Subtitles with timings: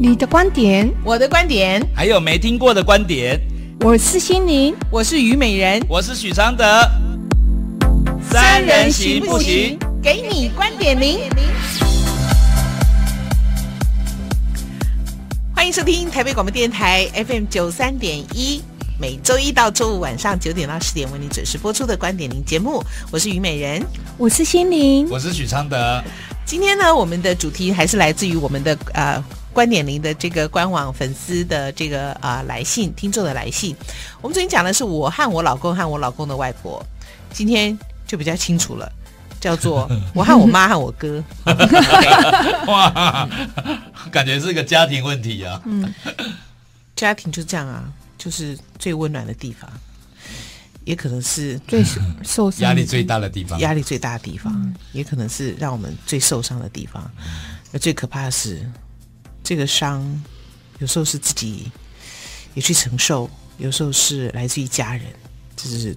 [0.00, 3.36] 你的观点，我的观点，还有没听过的观点。
[3.80, 6.64] 我是心灵，我是虞美人，我是许常德。
[8.22, 9.76] 三人行不行？
[10.00, 11.18] 给你观点零。
[15.52, 18.62] 欢迎收听台北广播电台 FM 九三点一，
[19.00, 22.80] 每周一到周五晚上九点到十点为你准时播出的观点零节目。
[23.10, 23.84] 我是虞美人，
[24.16, 26.00] 我是心灵，我是许常德。
[26.44, 29.22] 今天呢，我们的主题还是来自于我们的呃
[29.58, 33.74] 观点零的这个官网粉丝的这个啊、呃、来信，听众的来信。
[34.20, 36.80] 我们昨天讲的是我和我老公和我老公的外婆，
[37.32, 37.76] 今天
[38.06, 38.88] 就比较清楚了，
[39.40, 41.20] 叫做 我和我妈和我哥。
[42.68, 43.28] 哇，
[44.12, 45.60] 感觉是个家庭问题啊。
[45.64, 45.92] 嗯，
[46.94, 47.82] 家庭就这样啊，
[48.16, 49.68] 就是最温暖的地方。
[50.84, 51.82] 也可能是最
[52.22, 57.10] 受伤、压力最大的地方，压力最大的地方，嗯、也可能是让我们最受伤的地方。
[57.72, 58.64] 而最可怕的是，
[59.42, 60.22] 这个伤
[60.78, 61.70] 有时候是自己
[62.54, 65.04] 也去承受，有时候是来自于家人，
[65.56, 65.96] 这是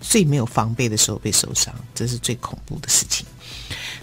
[0.00, 3.26] 最没有防备的时候被受伤，这是最恐怖的事情。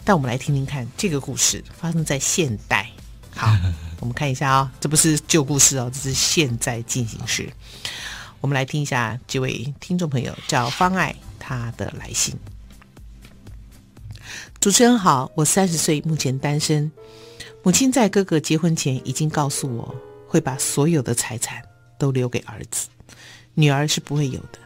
[0.03, 2.89] 但我们来听听看，这个故事发生在现代。
[3.35, 3.55] 好，
[3.99, 7.51] 我们看一下啊、哦，这不是旧故事哦，这是现在进行时。
[8.39, 12.35] 我们来听一下这位听众朋友叫方爱他的来信。
[14.59, 16.91] 主持人好，我三十岁，目前单身。
[17.63, 19.95] 母亲在哥哥结婚前已经告诉我，
[20.27, 21.61] 会把所有的财产
[21.99, 22.87] 都留给儿子，
[23.53, 24.59] 女儿是不会有的。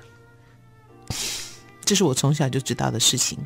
[1.84, 3.38] 这是我从小就知道的事情，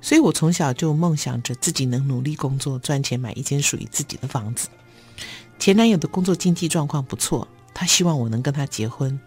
[0.00, 4.68] 所以我从小就梦想着自己能努力工作，赚钱买一间属于自己的房子。
[5.58, 7.46] 前男友的工作经济状况不错。
[7.72, 9.18] 他希望我能跟他结婚，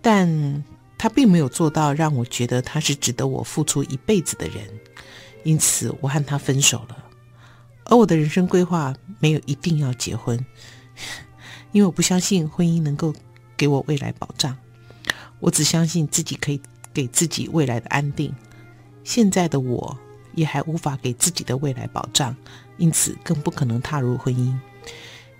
[0.00, 0.64] 但
[0.96, 4.66] 他并没有做到让我觉得他是值得我付出一辈子的人，
[5.44, 6.96] 因此我和他分手了。
[7.88, 10.38] 而我的人生规划没有一定要结婚，
[11.72, 13.14] 因为我不相信婚姻能够
[13.56, 14.56] 给我未来保障。
[15.38, 16.60] 我只相信自己可以
[16.92, 18.34] 给自己未来的安定。
[19.04, 19.96] 现在的我
[20.34, 22.34] 也还无法给自己的未来保障，
[22.76, 24.52] 因此更不可能踏入婚姻。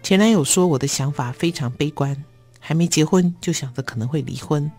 [0.02, 2.24] 前男友说我的想法非常悲观，
[2.60, 4.70] 还没结婚就想着可能会离婚。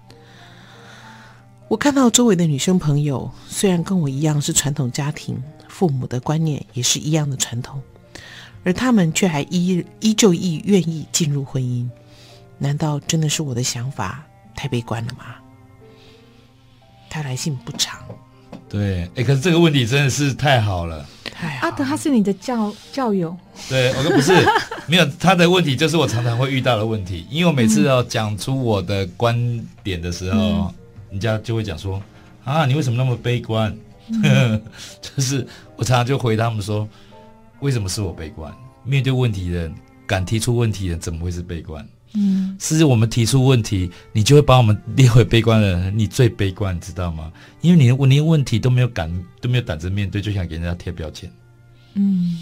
[1.68, 5.44] 我看到周围的女生朋友，虽然跟我一样是传统家庭，
[5.78, 7.80] 父母的观念也是一样的传统，
[8.64, 11.88] 而他们却还依依旧意愿意进入婚姻。
[12.58, 15.36] 难道真的是我的想法太悲观了吗？
[17.12, 18.00] 他来信不长。
[18.68, 21.06] 对，哎，可是这个问题真的是太好了。
[21.32, 23.38] 太阿德，他是你的教教友。
[23.70, 24.34] 对，我说不是，
[24.90, 27.28] 没有他的问题，就是我常常会遇到的问题。
[27.30, 30.74] 因为我每次要讲出我的观点的时候，嗯、
[31.12, 32.02] 人家就会讲说
[32.44, 33.78] ：“啊，你为什么那么悲观？”
[34.10, 34.62] 嗯、
[35.02, 35.46] 就是
[35.76, 36.88] 我常常就回他们说
[37.62, 38.54] ：“为什么是我悲观？
[38.84, 39.76] 面对问题的人，
[40.06, 47.32] 敢提出问题的人，怎么会是悲观？”嗯，是我们提出问题，你就会把我们列为悲观的人，你最悲观，你知道吗？
[47.60, 51.30] 因为你连连问题都没有敢，都没有胆子面对，就想给人家贴标签。
[51.96, 52.40] 嗯，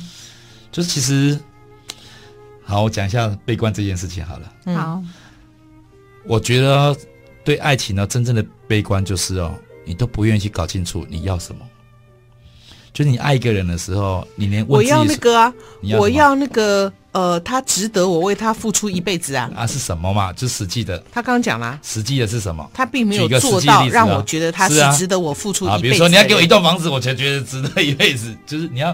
[0.72, 1.38] 就是其实，
[2.64, 4.54] 好，我讲一下悲观这件事情好了。
[4.66, 5.04] 好，
[6.26, 6.96] 我觉得
[7.44, 11.62] 对爱情呢，真正的悲观就是哦，你都不愿意去搞清楚你要什么。
[12.92, 15.54] 就是你爱一个人的时候，你连问我要那个啊，
[15.98, 16.92] 我要那个。
[17.16, 19.50] 呃，他值得我为他付出一辈子啊！
[19.56, 20.34] 啊，是什么嘛？
[20.34, 21.02] 就实际的。
[21.14, 22.70] 他刚刚讲了，实际的是什么？
[22.74, 25.82] 他并没有做到让我觉得他是值得我付出一辈子，啊啊。
[25.82, 28.36] 比如说，你要给我一栋房子，我才觉得值得一辈子。
[28.46, 28.94] 就是你要，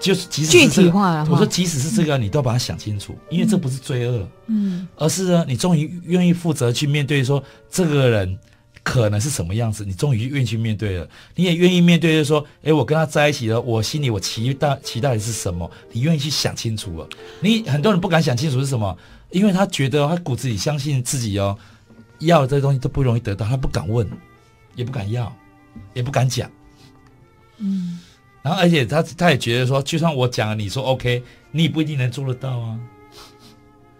[0.00, 1.24] 就是即使是，这个，具体化了。
[1.30, 7.40] 我说，即使是这个，你都要把它想清楚，因为这不是罪恶，嗯，而是呢，你终于愿意负责去面对说
[7.70, 8.36] 这个人。
[8.84, 9.82] 可能是什么样子？
[9.84, 15.68] 你终于愿意去面对了，你也愿意面对，就是说，哎，我跟他在一起了，我心里我期待期待的是什么？
[15.90, 17.08] 你愿意去想清楚了。
[17.40, 18.96] 你很多人不敢想清楚是什么，
[19.30, 21.58] 因为他觉得他骨子里相信自己哦，
[22.18, 24.06] 要的这些东西都不容易得到，他不敢问，
[24.76, 25.34] 也不敢要，
[25.94, 26.50] 也不敢讲。
[27.56, 27.98] 嗯，
[28.42, 31.22] 然后而且他他也觉得说，就算我讲了，你说 OK，
[31.52, 32.78] 你也不一定能做得到啊。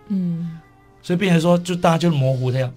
[0.09, 0.61] 嗯，
[1.01, 2.71] 所以变成说，就大家就模糊这样。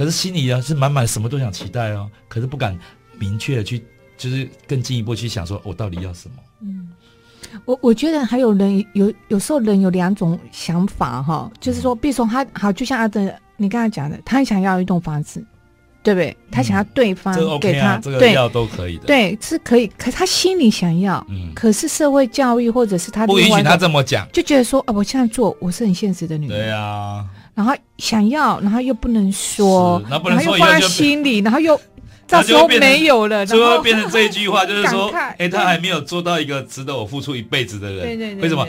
[0.00, 2.74] 可是心里啊是满满什么都想期待哦，可是不敢
[3.18, 3.84] 明确的去，
[4.16, 6.36] 就是更进一步去想说，我到底要什么？
[6.62, 6.88] 嗯，
[7.66, 15.44] 我我觉得还有人有有时候人有两种想法哈，就是说，比如说他好，就像阿德你刚才讲的，他想要一栋房子，
[16.02, 16.34] 对不对？
[16.50, 19.86] 他想要对方给他，这个要都可以的，对，是可以。
[19.98, 27.26] 可是他心里想要，嗯，可是社会教育或者是他不允许他这么讲，就觉得说，啊，我现在做我是很现实的女人，对啊。
[27.60, 31.78] 然后想要，然后又不能说，然后又放在心里， 然后又
[32.26, 38.00] 到时候没有了，最后变成这一句话， 就是说，哎，他还没有做到一个值得我付出一辈子的人。
[38.00, 38.42] 对对对。
[38.44, 38.66] 为什么？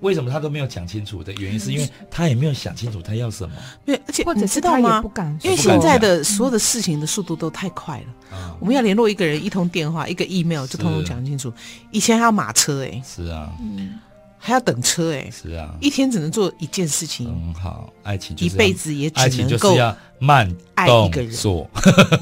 [0.00, 3.52] 为什么他都没有讲清楚的原因，是因为他也没有想清楚他要什么。
[3.84, 5.02] 对，而且或者知道吗？
[5.02, 8.04] 不敢，因为现在的所有的事情的速度都太快了。
[8.30, 11.52] 嗯、我们要联络一个人，一通电话，一个 email 就通通讲清楚。
[11.90, 13.98] 以前还要马车哎、欸，是啊，嗯，
[14.44, 17.26] 还要等车哎、欸，是啊，一天只能做一件事情。
[17.26, 19.74] 很好，爱情一辈子也只能够
[20.18, 21.70] 慢爱一个人做，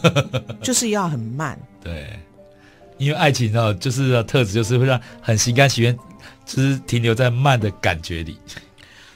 [0.63, 1.59] 就是要很慢。
[1.83, 2.17] 对，
[2.97, 5.99] 因为爱情呢，就是特质就是会让很心甘情愿。
[6.45, 8.37] 就是停留在慢的感觉里，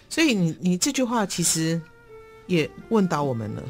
[0.08, 1.78] 所以你你这句话其实
[2.46, 3.62] 也问到我们了。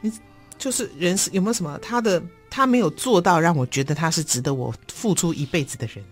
[0.00, 0.10] 你
[0.58, 6.02] 就是人是有没有什么他的他没有做到，让我觉得他是值得我付出一辈子的人？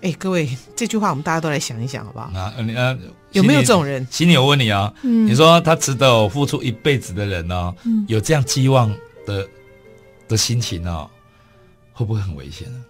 [0.00, 2.30] 哎，各位，这句话我们大家都来想一想，好不好？
[2.38, 2.96] 啊，你啊，
[3.32, 4.06] 有没有这种人？
[4.10, 7.74] 心里我问你啊，嗯，你说他值得我付出一辈子的人呢、哦？
[7.84, 8.94] 嗯，有这样寄望
[9.26, 9.46] 的
[10.28, 11.10] 的心情呢、哦，
[11.92, 12.84] 会不会很危险呢？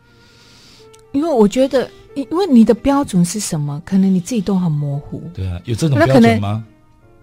[1.12, 1.90] 因为我觉得。
[2.14, 3.80] 因为你的标准是什么？
[3.84, 5.22] 可能你自己都很模糊。
[5.32, 6.64] 对啊，有这种标准吗？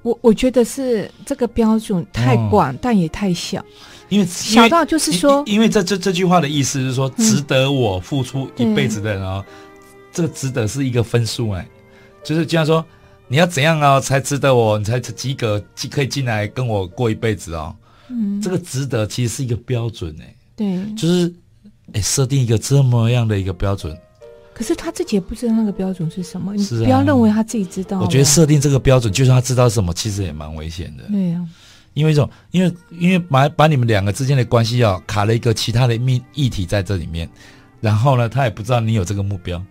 [0.03, 3.61] 我我觉得是这个标准太广，哦、但也太小。
[4.07, 9.53] 因为小到就是说，因为，因为这这这句话的意思是说，值得我付出一辈子的人哦，嗯、
[10.15, 11.67] 这个值得是一个分数哎，
[12.23, 12.83] 就是这样说，
[13.27, 17.75] 你要怎样啊才值得我，你才及格，可以进来跟我过一辈子哦。
[18.07, 20.35] 嗯，这个值得其实是一个标准哎。
[20.55, 21.31] 对，就是
[21.91, 23.95] 哎，设定一个这么样的一个标准。
[24.53, 27.99] 可是他自己也不知道那个标准是什么，你不要认为他自己知道。
[27.99, 31.03] 我觉得设定这个标准，就算他知道什么，其实也蛮危险的。
[31.09, 31.45] 对呀，
[31.93, 37.29] 因为一种，因为因为把把你们两个之间的关系啊，卡了一个其他的命议题在这里面，
[37.81, 39.61] 然后呢，他也不知道你有这个目标，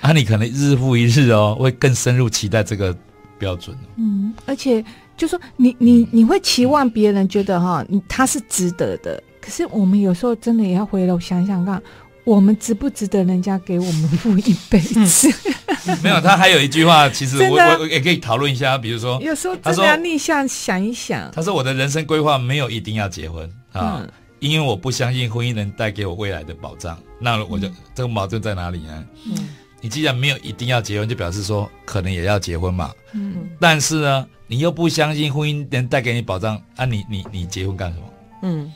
[0.00, 2.96] 啊，你可能日复一日哦，会更深入期待这个
[3.38, 3.76] 标准。
[3.96, 4.84] 嗯，而且
[5.16, 11.82] 就说你你你会期望别人觉得哈，你他是值得的，可是我们有时候真的也要回头想想看。
[12.24, 15.28] 我们值不值得人家给我们付一辈子？
[16.02, 18.76] 没有，他还有一句话，其实我我也可以讨论一下。
[18.76, 21.30] 比如说，有时候真的要逆向想一想。
[21.30, 24.10] 他说：“我的人生规划没有一定要结婚啊，嗯、
[24.40, 26.98] 因为我不相信婚姻能带给我未来的保障。
[27.20, 29.04] 那我就、嗯、这个矛盾在哪里呢？
[29.26, 29.48] 嗯，
[29.86, 32.92] 你既然没有一定要结婚，就表示说可能也要结婚嘛。
[33.12, 38.04] 嗯，但是呢，你又不相信婚姻能带给你保障，啊你，你你你结婚干什么？
[38.42, 38.72] 嗯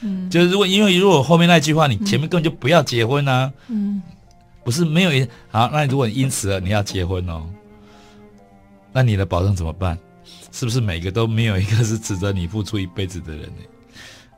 [0.00, 0.30] 嗯。
[0.30, 4.00] 就是如果因为如果后面那句话，你前面根本就不要结婚啊，嗯，
[4.64, 7.44] 不是没有一好，那如果因此了你要结婚哦，
[8.94, 9.98] 那你的保障怎么办？
[10.52, 13.62] 是不是每个都没有一个是值得你付出一辈子的人呢？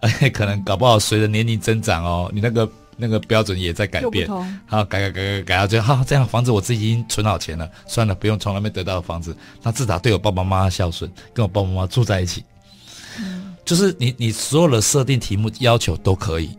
[0.01, 2.69] 而 且可能搞不好随着年龄增长哦，你那个
[3.01, 4.29] 那个标准也在改变，
[4.67, 12.45] 好改改改改改到最后，好这样房子我自己已经存好钱了，算了，不用从那边得到的房子，那至少对我爸爸妈妈孝顺，跟我爸爸妈妈住在一起。
[13.19, 16.51] 嗯就是你，你所有的设定题目要求都可以，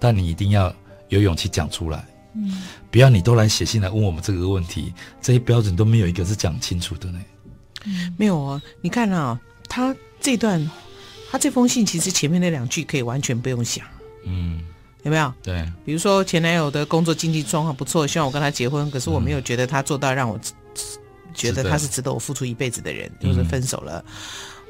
[0.00, 0.74] 但你一定要
[1.08, 2.04] 有勇气讲出来。
[2.34, 7.20] 嗯，不要你都来写信来问我们这个问题，这些标准都没有一个是讲清楚的呢。
[7.84, 9.38] 嗯，没有啊，你看啊，
[9.68, 10.68] 他这段，
[11.30, 13.86] 他这封信其实前面那两句可以完全不用想。
[14.24, 14.60] 嗯，
[15.02, 15.32] 有没有？
[15.42, 20.38] 对，比如说前男友的工作经济状况不错，希望我跟他结婚，可是我没有觉得他做到让我
[21.34, 24.04] 觉得他是值得我付出一辈子的人，的就是分手了。
[24.06, 24.12] 嗯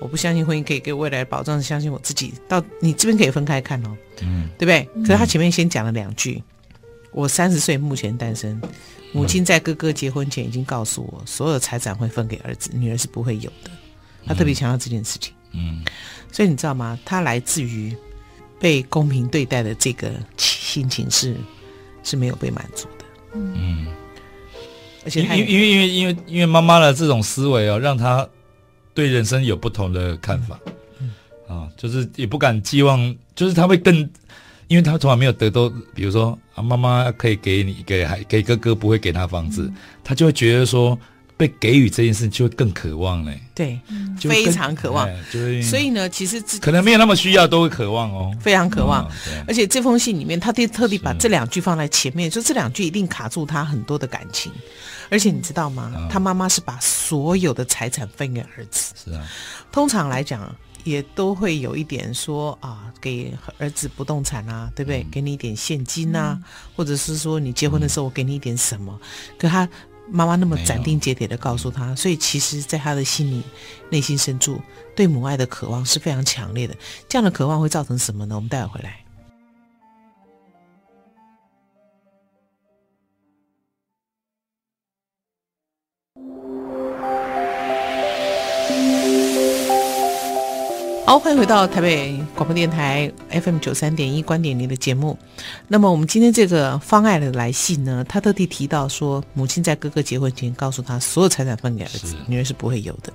[0.01, 2.33] 我不相信婚姻可以给未来保障，相信我自己。
[2.47, 4.89] 到你这边可以分开看哦，嗯，对不对？
[5.03, 6.41] 可是他前面先讲了两句：
[7.11, 8.63] 我三十岁目前单身，
[9.11, 13.73] 母亲在哥哥结婚前已经告诉我，所有财产会分给儿子，女儿是不会有的。
[14.25, 15.85] 他特别强调这件事情，嗯，
[16.31, 16.97] 所以你知道吗？
[17.05, 17.93] 他来自于
[18.61, 21.37] 被公平对待的这个心情是
[22.03, 23.87] 是没有被满足的，嗯，
[25.05, 28.29] 而且因为因为因为因为因为妈妈的这种思维哦，让他。
[28.95, 30.59] 对人生有不同的看法，
[30.99, 31.13] 嗯，
[31.47, 33.95] 啊，就是也不敢寄望，就是他会更，
[34.67, 40.99] 因为他从来没有得到，比如说啊，妈妈可以给你给孩给哥哥不会给他房子，嗯、他就会觉得说
[41.39, 43.81] 被给予这件事就会更渴望嘞，对，
[44.21, 49.11] 非常渴望，就所以呢，其实可能没有那么需要，都会渴望哦，非常渴望，哦、
[49.47, 54.53] 而且这封信里面，他特特地把这两句放在前面，是就这两句一定卡住他很多的感情。
[55.11, 55.91] 而且你知道吗？
[55.97, 58.93] 嗯、他妈妈是把所有的财产分给儿子。
[59.05, 59.27] 是啊，
[59.73, 60.55] 通常来讲
[60.85, 65.03] 也都会有一点说啊，给儿子不动产啊，对不对？
[65.03, 66.45] 嗯、给你一点现金啊，嗯、
[66.77, 68.99] 或者是说你结婚的时候我给你一点什么。
[69.03, 69.67] 嗯、可他
[70.11, 73.43] 妈妈那么斩钉截铁的告诉他，所以其实在他的心里、
[73.91, 74.61] 内心深处
[74.97, 76.75] 对母爱的渴望是非常强烈的。
[77.09, 78.35] 这样的渴望会造成什么呢？
[78.35, 79.05] 我们待会回来。
[91.09, 95.19] 好，欢迎回到台北广播电台 FM 九三点一观点您的节目。
[95.67, 103.11] 那么我们今天这个方爱的来信呢，他特地提到说，母亲在哥哥结婚前告诉他，所有财产分给儿子，女儿是不会有的。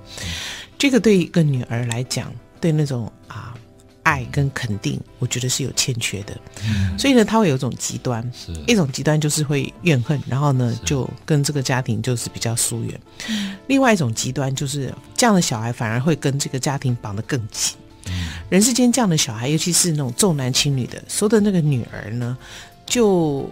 [0.76, 3.54] 这个对一个女儿来讲，对那种啊
[4.02, 6.36] 爱跟肯定，我觉得是有欠缺的。
[6.66, 13.00] 嗯、所以呢，他会有一种极端，是一种极端就是会怨恨，然后呢就跟这个家庭就是比较疏远。
[13.68, 17.76] 另外一种极端就是这样的小孩反而会跟这个家庭绑得更紧。
[18.48, 22.36] 人世间这样的小孩，尤其是那种重男轻女的，说的那个女儿呢，
[22.86, 23.48] 就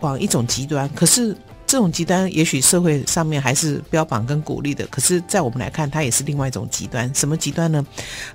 [0.00, 0.88] 往一种极端。
[0.94, 4.86] 可是这种极端，也许社会上面还是标榜跟鼓励的。
[4.86, 7.12] 可是，在我们来看，它也是另外一种极端。
[7.14, 7.86] 什么极端呢？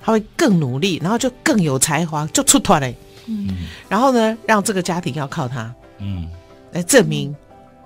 [0.02, 2.94] 他会更努力，然后就更有才华，就出团嘞。
[3.26, 3.48] 嗯，
[3.88, 6.28] 然后呢，让这个家庭要靠他，嗯，
[6.72, 7.34] 来证明，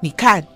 [0.00, 0.46] 你看，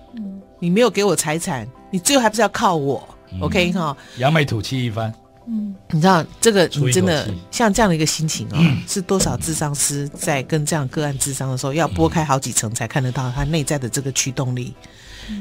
[0.61, 3.03] 你没有给我财产，你最后还不是要靠我，
[3.33, 3.97] 嗯，OK 哈？
[4.19, 5.13] 扬眉吐气一番。
[5.47, 8.57] 嗯，你知道这个，你真的像这样的一个心情哦，
[8.89, 14.73] 是多少智商师在跟这样个案智商的时候，要拨开好几层才看得到他内在的这个驱动力，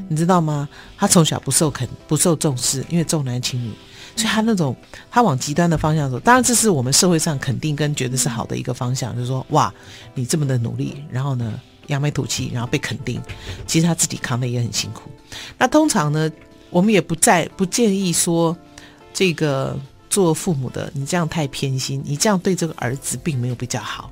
[0.10, 0.68] 你知道吗？
[0.98, 3.72] 他从小不受肯不受重视，因为重男轻女，
[4.18, 4.76] 所以他那种
[5.10, 6.20] 他往极端的方向走。
[6.20, 9.74] 当然，这是我们社会上肯定跟觉得是好的一个方向，就是说哇，
[10.14, 11.58] 你这么的努力，然后呢
[11.88, 13.22] 扬眉吐气，然后被肯定，
[13.66, 15.10] 其实他自己扛的也很辛苦。
[15.58, 16.30] 那通常呢，
[16.70, 18.54] 我们也不再不建议说
[19.14, 19.80] 这个。
[20.14, 24.12] 做父母的，你这样太偏心，你这样对这个儿子并没有比较好，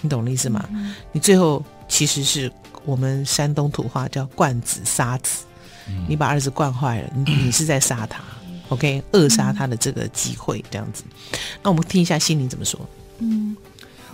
[0.00, 0.66] 你懂我的意思吗？
[0.72, 2.50] 嗯、你最后其实是
[2.86, 5.44] 我们山东土话叫惯子杀子，
[5.86, 11.04] 嗯、你把儿子惯坏了，你你是在杀他、嗯、，OK，扼杀他的这个机会，这样子。
[11.62, 12.80] 那我们听一下心灵怎么说？
[13.18, 13.54] 嗯，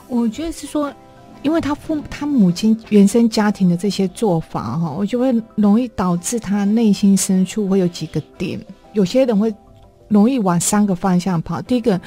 [0.09, 0.93] 我觉得是说，
[1.45, 8.61] 因为他父他母亲原生家庭的这些做法哈，我就会容易导致他内心深处会有几个点，
[8.95, 9.55] 有些人会。
[10.15, 11.61] 容易往三个方向跑。
[11.61, 12.01] 第一个，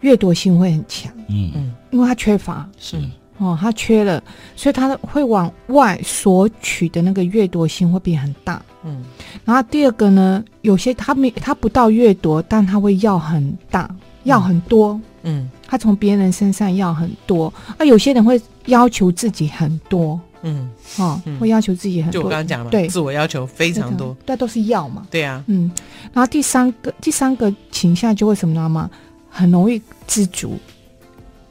[0.00, 2.96] 掠夺性会很强，嗯嗯，因为他缺乏，是
[3.36, 4.22] 哦，他缺了，
[4.54, 9.02] 所以他会往外索取的那个掠夺性会变很大，嗯。
[9.44, 13.90] 然后第二个呢，有些他没他不到掠夺，但他会要很大，
[14.24, 17.52] 要很多，嗯，他从别人身上要很多。
[17.78, 20.20] 啊，有些人会要求自己很多。
[20.42, 25.70] 嗯，哦，会要求自己很多，就我刚刚讲嘛，对，自我要求非常多，对，都是要嘛，对啊，嗯，
[26.12, 28.90] 然后第三个第三个倾向就会什么呢嘛，
[29.28, 30.58] 很容易知足，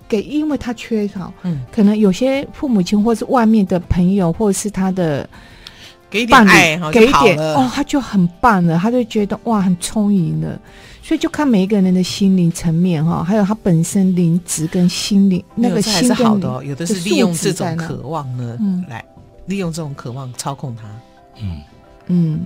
[0.08, 5.30] 给，因为他缺少，嗯，可能有些父母亲或是外面的朋友或者是他的
[6.10, 10.60] 给一点爱，给一点哦，他就很棒了，他就觉得哇，很充盈了。
[11.02, 19.04] 所以就看每一个人的心灵层面哈，还有他本身灵质跟心灵那个心是好的哦，有的是利用这种渴望呢，嗯，来
[19.48, 20.84] 利用这种渴望操控他，
[21.42, 21.62] 嗯。
[22.12, 22.40] 嗯，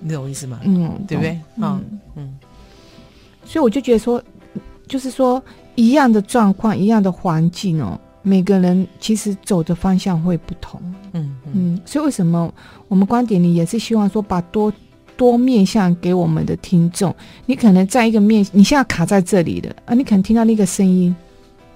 [0.00, 0.60] 你懂我意思吗？
[0.64, 1.38] 嗯，对不对？
[1.56, 1.84] 嗯。
[2.14, 2.36] 嗯，
[3.44, 4.22] 所以我就觉得说，
[4.86, 5.42] 就是说
[5.74, 10.80] 一样的状况，一样的环境哦，每个人其实走的方向会不同，
[11.12, 12.52] 嗯嗯，所以为什么
[12.88, 14.72] 我们观点里也是希望说把多。
[15.16, 17.12] 多面向给我们的听众，
[17.44, 21.12] 你可能在一个面，你现在卡在这里的啊，你可能听到那个声音，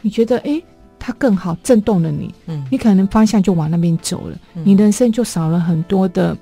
[0.01, 0.63] 你觉得诶，
[0.97, 6.39] 它更好，震动了你，嗯，你可能方向就往那边走了，嗯、你人生就少了很多的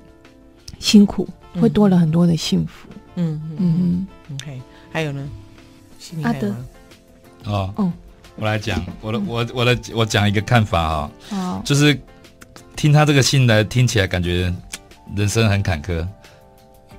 [0.77, 5.27] 辛苦，嗯、会多了很多的幸福，嗯嗯嗯，OK，还有呢，
[6.21, 6.49] 阿德，
[7.45, 7.73] 啊。
[7.77, 7.91] 哦，
[8.41, 11.95] 我来讲我的我我的我讲一个看法哈、就是
[12.75, 14.51] 听他这个信来听起来感觉
[15.15, 16.05] 人生很坎坷。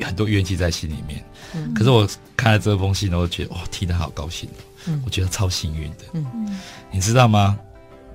[0.01, 1.23] 很多怨气在心里面，
[1.55, 4.49] 嗯、可是我看了这封信，我觉得哇，听得好高兴，
[4.87, 6.59] 嗯、我觉得超幸运的，嗯、
[6.91, 7.57] 你知道吗？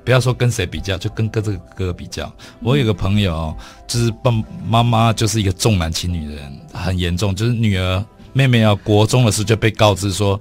[0.03, 2.29] 不要说跟谁比较，就跟哥这个哥哥比较。
[2.61, 3.55] 我有个朋友，
[3.87, 4.31] 就是爸
[4.65, 8.03] 妈妈就是一个重男轻女的人，很严重，就是女儿
[8.33, 10.37] 妹妹要国中的时候就被告知说，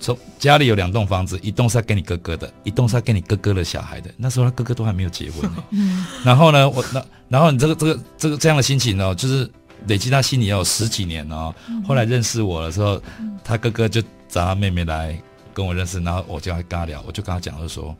[0.00, 4.10] 从家里有两栋房子，一栋是要给你哥哥的，一栋是要给你哥哥的小孩的。
[4.16, 9.50] 那时候他哥哥都还没有结婚， 嗯、然后呢，我那然后你这个这个这个这样的心情呢，就是。
[9.86, 11.54] 累积他心里要有十几年哦，
[11.86, 13.00] 后来认识我的时候，
[13.44, 15.16] 他哥哥就找他妹妹来
[15.54, 17.96] 跟我认识，然后我就跟他聊，我就跟他讲，就说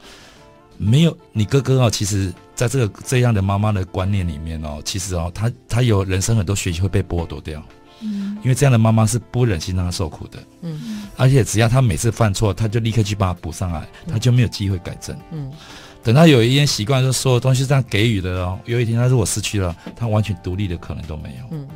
[0.77, 7.63] 没有你哥哥哦，其实在这个这样的妈妈的观念里面哦，其实哦，他他有人生很多学习会被剥夺掉，
[8.01, 15.51] 嗯，因为这样的妈妈是不忍心让他受苦的，嗯，而且只要他每次犯错，他就立刻去把他补上来，他就没有机会改正，嗯。
[16.01, 18.59] 等他有一天习惯，说所有东西这样给予的哦。
[18.65, 21.45] 有一天他如果失去了，他完全独立的可能都没有。
[21.51, 21.69] 嗯，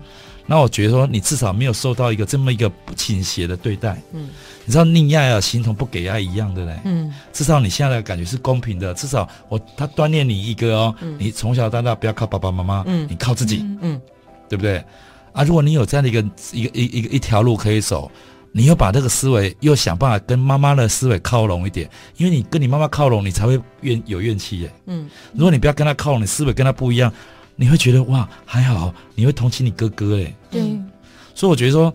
[0.46, 4.00] 那我觉得说，你至少没有受到一个这么一个不倾斜的对待。
[4.12, 4.30] 嗯，
[4.64, 6.80] 你知道溺爱啊，形同不给爱一样的嘞。
[6.84, 8.94] 嗯，至少你现在的感觉是公平的。
[8.94, 14.00] 至少我他锻炼你一个哦，嗯、你从小到大不要靠爸爸妈妈，嗯，你靠自己，嗯，嗯
[14.48, 14.82] 对不对？
[15.32, 16.20] 啊，如果你有这样的一个
[16.52, 18.10] 一个一一个一条路可以走，
[18.52, 24.72] 你又把这个思维又想办法跟妈妈的思维靠拢一点，因为你跟你妈妈靠拢，你才会怨有怨气耶。
[24.86, 27.10] 嗯，如果你不要跟他靠拢，你思维跟他不一样，
[27.56, 30.34] 你会觉得哇还好，你会同情你哥哥哎。
[30.50, 30.60] 对，
[31.34, 31.92] 所以我觉得说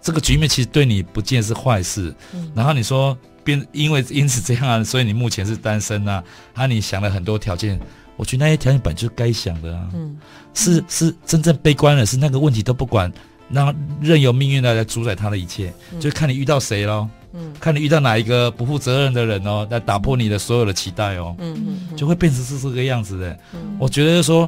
[0.00, 2.14] 这个局面其实对你不见是坏事。
[2.32, 6.22] 嗯，然后你说变因为因此这样啊，所以你目前是单身啊，
[6.54, 7.80] 啊你想了很多条件，
[8.18, 9.88] 我觉得那些条件本就是该想的啊。
[9.94, 10.14] 嗯，
[10.52, 13.10] 是是真正悲观的是那个问题都不管。
[13.50, 21.96] 那任由命运来来主宰他的一切，嗯、就看你遇到谁喽，嗯，看你遇到哪一个不负责任的人哦，来打破你的所有的期待哦，嗯嗯，嗯。
[21.96, 23.32] 就会变成是这个样子的。
[23.54, 24.46] 嗯、我觉得说，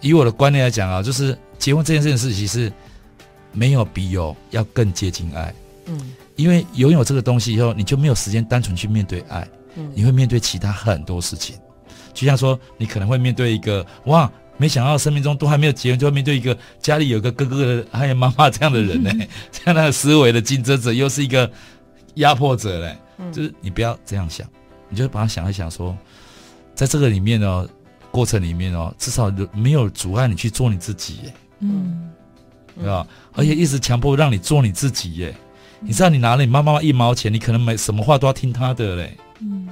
[0.00, 2.72] 以我的观念来讲啊，就是结婚这件事情其实
[3.50, 5.52] 没有比有要更接近爱，
[5.86, 9.44] 嗯，因为拥有这个东西以后，你就没有时间单纯去面对爱，
[9.74, 11.56] 嗯，你会面对其他很多事情，
[12.16, 14.28] 就像说你可能会面对一个哇。
[14.58, 19.12] 没想到生命中都还没有结婚，就会面对一个家里有个哥哥的还有妈妈这样的人呢，
[19.52, 21.52] 这样的思维的竞争者，又是一个
[22.14, 22.96] 压迫者嘞。
[23.30, 24.48] 就是你不要这样想，
[24.88, 25.94] 你就把它想一想说，
[26.74, 27.68] 在这个里面哦，
[28.10, 32.10] 过程里面哦，至少没有阻碍你去做你自己耶，嗯，
[32.76, 33.06] 对吧？
[33.34, 35.34] 而且一直强迫让你做你自己耶，
[35.80, 39.68] 你知道你拿了你妈妈一毛钱，你可能没什么话都要听她的嘞，嗯。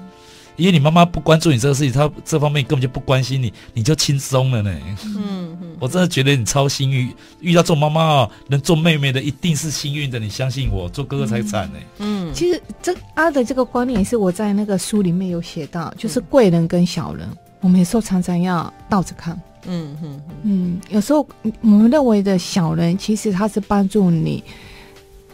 [0.56, 4.72] 因为你妈妈不关注你这个事情，她这方面根本就不关心你，你就轻松了呢。
[5.04, 11.78] 嗯，嗯，我真的觉得你超幸运，遇到这种妈妈哦，能做妹妹的一定是幸运的，你相信我，做哥哥才惨呢。
[11.98, 17.28] 嗯，其实这阿德这个观念也是我在那个书里面有写到，就是贵人跟小人，
[17.60, 19.40] 我们有时候常常要倒着看。
[19.66, 21.26] 嗯嗯嗯，有时候
[21.62, 24.44] 我们认为的小人，其实他是帮助你。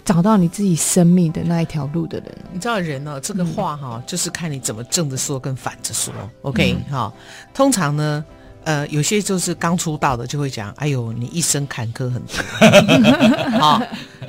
[0.05, 3.21] 找到你自己生命的那一条路的人，你知道人呢、哦？
[3.21, 6.13] 这个话哈、哦，嗯、就是看你怎么正着说跟反着说。
[6.43, 7.13] OK 哈、嗯哦，
[7.55, 8.25] 通常呢，
[8.65, 13.59] 呃，有些就是刚出道的就会讲：“哎呦，你一生坎坷很多。
[13.61, 13.81] 哦”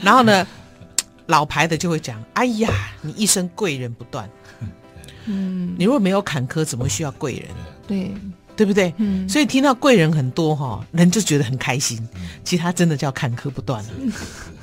[0.01, 0.45] 然后呢，
[1.27, 2.69] 老牌的就会讲：“哎呀，
[3.01, 4.29] 你一生贵人不断。”
[5.25, 7.47] 嗯，你如果没有坎坷，怎么需要贵人？
[7.87, 8.13] 对。
[8.55, 8.93] 对不对？
[8.97, 11.97] 嗯，所以听到贵人很多哈，人就觉得很开心。
[12.43, 13.83] 其实他真的叫坎坷不断，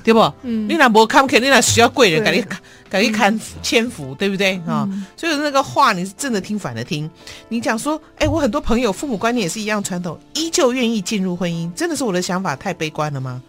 [0.05, 0.21] 对不？
[0.43, 2.45] 嗯，你那不坎坷，你那需要贵人给你
[2.91, 4.89] 给你看千福，对不对啊？
[5.17, 7.11] 所以那个话你是正的听，反的听。
[7.49, 13.43] 你讲说，哎，我很多朋友父母观念也是一样传统，依旧愿意进入婚姻，真的是我的想法太悲观了吗？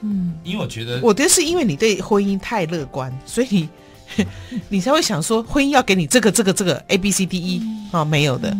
[0.00, 3.68] 嗯，因为我觉得，我觉得是因为你对婚姻太乐观，所以你。
[4.68, 8.56] 你才会想说婚姻要给你这个这个这个 A B C D E 啊、哦，没有的，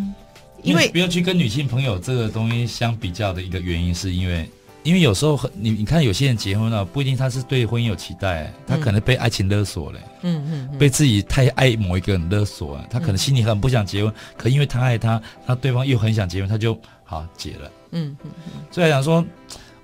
[0.63, 4.49] 因为不要去跟女性朋友这个东西相比较的一个原因，是因为
[4.83, 18.31] 因为有时候你你看有些人结婚了，不一定他是对婚姻有期待，他可能被爱情勒索了，嗯嗯，被自己太爱某一个人勒索了，他可能心里很不想结婚，可因为他爱他，那对方又很想结婚，他就好结了，嗯嗯，
[18.71, 19.25] 所以来讲说。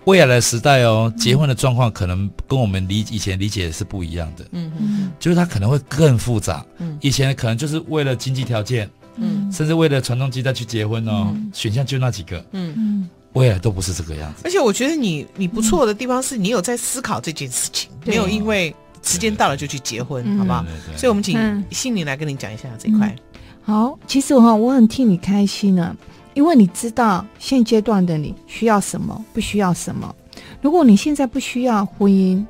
[0.06, 4.46] 未来的时代哦，结婚的状况可能跟我们理以前理解的是不一样的。
[4.52, 6.66] 嗯嗯，就是它可能会更复杂。
[6.80, 12.44] 嗯，以前可能就是为了经济条件，嗯，甚至为了传宗接代去结婚哦，选项就那几个。
[12.54, 14.42] 嗯嗯，未来都不是这个样子。
[14.44, 20.66] 而且我觉得你你不错的地方是你有在思考这件事情，没有因为时间到了就去结婚，好不好？
[20.98, 23.16] 所以我们请心灵来跟你讲一下这一块。
[23.62, 25.96] 好，其实哈，我很替你开心呢。
[26.34, 30.14] 因为你知道现阶段的你需要什么，不需要什么。
[30.62, 32.46] 如果你现在不需要婚姻，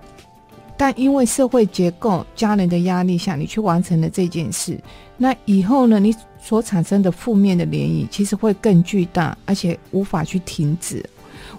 [0.77, 4.79] 但因为社会结构、家人的压力下，你去完成了这件事，
[5.17, 11.07] 那以后呢，你所产生的负面的涟漪其实会更巨大，而且无法去停止。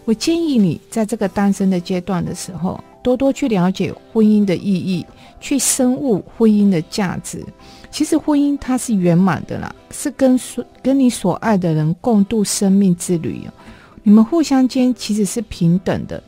[0.04, 5.06] 我建议你在这个单身的阶段的时候，多多去了解婚姻的意义，
[5.40, 7.44] 去深悟婚姻的价值。
[7.92, 13.42] 其实婚姻它是圆满的啦，是跟所跟你所爱的人共度生命之旅。
[14.02, 16.20] 你们互相间其实是平等的，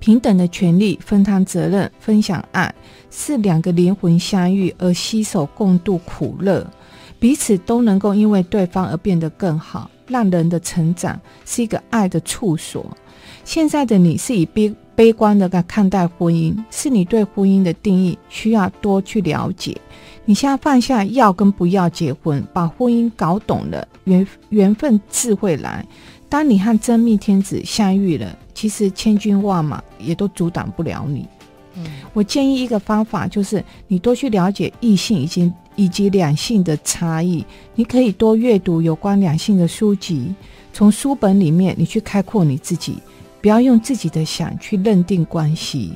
[0.00, 2.74] 平等的权利，分担责任，分享爱，
[3.08, 6.66] 是两个灵魂相遇而携手共度苦乐，
[7.20, 12.84] 彼此都能够因为对方而变得更好，让人的成长是一个爱的处所。
[13.44, 19.80] 现在的你是以悲悲观的在看待婚姻，是你对婚姻的定义需要多去了解。
[20.28, 25.82] 你现在放下要跟不要结婚，把婚姻搞懂了，缘缘分自会来。
[26.28, 31.26] 当你和真命天子相遇了，其实千军万马也都阻挡不了你。
[31.76, 37.42] 嗯，我建议一个方法，就是你多去了解异性以及以及两性的差异。
[37.74, 40.34] 你可以多阅读有关两性的书籍，
[40.74, 42.98] 从书本里面你去开阔你自己，
[43.40, 45.94] 不要用自己的想去认定关系。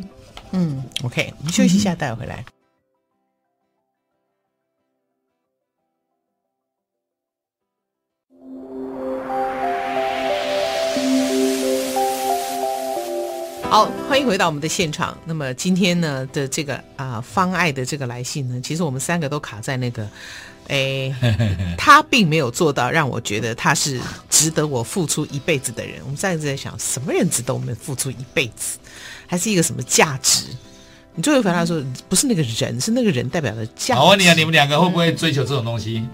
[0.53, 2.42] 嗯，OK，我们休息一下，待会回来。
[13.72, 15.16] 好，欢迎回到我们的现场。
[15.24, 20.06] 那么今天呢的这个啊、呃、方爱的这个来信呢，其实我们三个都卡在那个，
[20.68, 21.11] 哎，
[21.78, 26.00] 他并没有做到让我觉得他是值得我付出一辈子的人。
[26.02, 28.78] 我们三个在想，什么人值得我们付出一辈子？
[29.26, 30.44] 还是一个什么价值？
[31.14, 34.00] 你最后回答说，不是那个人，是那个人代表的价值。
[34.02, 36.06] 我问你啊，你们两个会不会追求这种东西？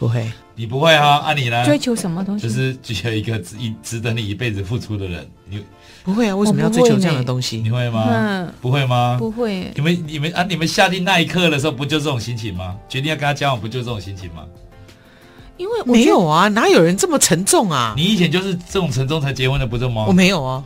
[0.00, 1.18] 不会，你不会哈？
[1.18, 1.64] 按你呢？
[1.64, 2.48] 追求什么东西？
[2.48, 5.30] 就是追求一个值一值得你一辈子付出的人。
[5.48, 5.64] 你
[6.08, 6.34] 不会啊？
[6.34, 7.58] 为什么要追求这样的东西？
[7.58, 8.06] 你会吗？
[8.10, 9.16] 嗯，不会吗？
[9.18, 9.70] 不会。
[9.74, 12.74] 你们你们啊，你们下定那一刻的时候，不就这种心情吗？
[12.88, 14.42] 决定要跟他交往，不就这种心情吗？
[15.58, 17.92] 因为没有啊，哪有人这么沉重啊？
[17.94, 20.06] 你以前就是这种沉重才结婚的，不是吗？
[20.08, 20.64] 我没有啊，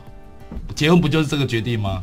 [0.75, 2.01] 结婚不就是这个决定吗？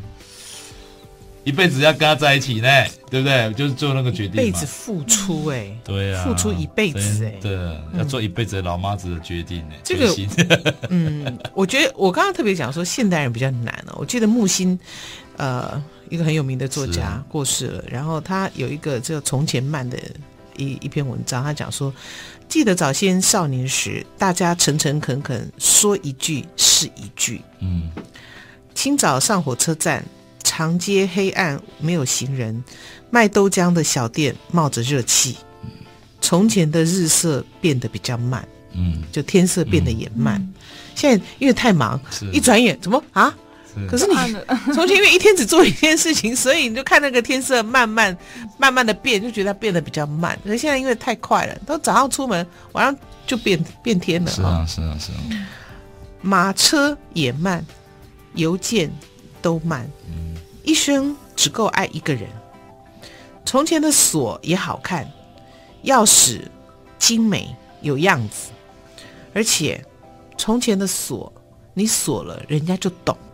[1.42, 2.68] 一辈子要跟他在一起呢，
[3.10, 3.52] 对不对？
[3.54, 4.34] 就是做那个决定。
[4.34, 9.80] 一辈子付出哎、欸，对啊，付出一辈子哎、欸，对，要做一辈子的老妈子的决定呢、欸。
[9.82, 13.96] 这个， 嗯，我觉得我刚刚特别讲说现代人比较难哦。
[13.96, 14.78] 我记得木心，
[15.38, 19.98] 呃，一个很有名的作家过世了，然后他有一个这个从前慢的
[20.58, 21.90] 一一篇文章，他讲说，
[22.48, 27.40] 记得早先少年时，大家诚诚恳恳说一句是一句。
[27.60, 27.90] 嗯，
[28.74, 30.04] 清早上火车站。
[30.50, 32.64] 长街黑暗，没有行人，
[33.08, 35.36] 卖豆浆的小店冒着热气。
[36.20, 40.40] 从前的日色变得比较慢，嗯，就天色变得也慢。
[40.40, 40.54] 嗯、
[40.96, 42.00] 现在因为太忙，
[42.32, 43.32] 一转眼怎么啊？
[43.88, 44.14] 可是你
[44.74, 48.16] 从前因为一天只做一件事情，所以你就看那个天色慢慢
[48.58, 50.36] 慢慢的变，就觉得它变得比较慢。
[50.42, 54.30] 可是现在因为太快了，都早上出门，晚上就变变天了。
[54.32, 55.46] 是啊，是啊，是啊。
[56.20, 57.64] 马车也慢，
[58.34, 58.90] 邮件
[59.40, 59.88] 都慢。
[60.08, 60.29] 嗯
[60.64, 62.28] 一生只够爱一个人。
[63.44, 65.10] 从前的锁也好看，
[65.84, 66.42] 钥匙
[66.98, 68.50] 精美有样子，
[69.34, 69.84] 而且
[70.36, 71.32] 从前的锁
[71.74, 73.26] 你锁了，人家就懂了。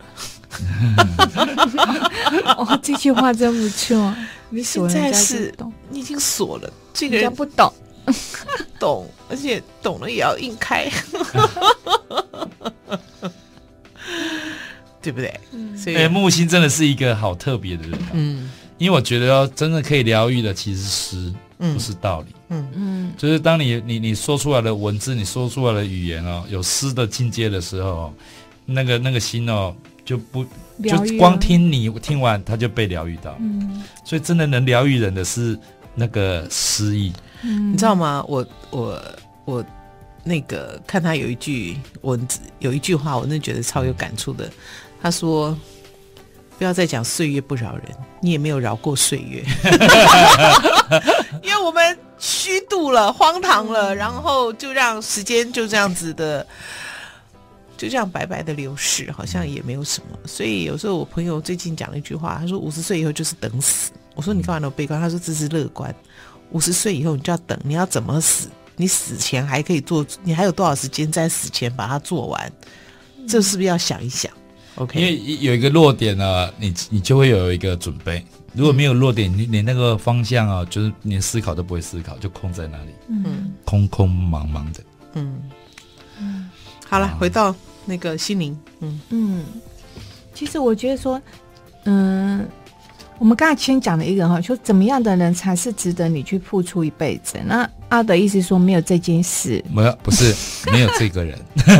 [2.57, 4.15] 哦，这句话真不错。
[4.49, 5.53] 你锁现在是
[5.89, 7.71] 你已经锁了，这个人不懂，
[8.79, 10.89] 懂，而且懂了也要硬开。
[15.01, 15.39] 对不对？
[15.75, 17.99] 所以，哎，木星真的是一个好特别的人。
[18.13, 22.27] 嗯，因为我觉得真的可以疗愈的，其实是不是道理。
[22.49, 28.13] 嗯嗯，就是当你你你说出来的文字，你说出来的语言哦，有诗的境界的时候，
[28.65, 30.45] 那个那个心哦，就不
[30.83, 33.35] 就光听你听完，他就被疗愈到。
[33.39, 35.57] 嗯，所以真的能疗愈人的是
[35.93, 37.11] 那个诗意。
[37.43, 38.23] 嗯，你知道吗？
[38.27, 39.03] 我我
[39.45, 39.65] 我
[40.23, 44.49] 那个看他有一句文字，有一句话，我真的觉得超有感触的。
[45.01, 45.57] 他说
[46.57, 47.83] ：“不要再讲岁月不饶人，
[48.21, 49.43] 你也没有饶过岁月，
[51.43, 56.45] 因为我们虚度了、荒唐了，然后就让时间就这样子的，
[57.77, 60.17] 就这样白白的流逝，好像也没有什么。
[60.25, 63.91] 所以有时候我朋友最近讲了一句话，他说五十岁以后就是等死。
[64.15, 64.99] 我说你干嘛那么悲观？
[64.99, 65.93] 他说这是乐观。
[66.51, 68.49] 五十岁以后你就要等，你要怎么死？
[68.75, 72.51] 你死前还可以做，你还有多少时间在死前把它做完？
[73.27, 74.31] 这是不是要想一想？”
[74.93, 78.23] 因为有一个落点呢，你你就会有一个准备。
[78.53, 85.41] 如果没有落点，你连那个方向啊，就是连思考都不会思考，就空在那里，嗯，空空茫茫的，嗯
[86.19, 86.49] 嗯。
[86.87, 89.45] 好了，回到那个心灵，嗯嗯。
[90.33, 91.21] 其实我觉得说，
[91.83, 92.47] 嗯。
[93.19, 97.37] 我们刚才先讲了一个哈，说怎么样的人才是值得你去付出一辈子？
[97.45, 100.35] 那阿德意思说没有这件事，没有，不是
[100.71, 101.39] 没有这个人，